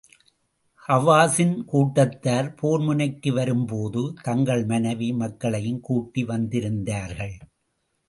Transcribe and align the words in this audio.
ஹவாஸின் 0.87 1.53
கூட்டத்தார் 1.65 2.49
போர் 2.55 2.79
முனைக்கு 2.79 3.33
வரும் 3.33 3.65
போது, 3.65 4.13
தங்கள் 4.23 4.65
மனைவி, 4.65 5.11
மக்களையும் 5.13 5.81
கூட்டி 5.81 6.23
வந்திருந்தார்கள். 6.23 7.35